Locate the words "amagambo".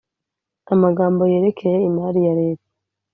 0.73-1.21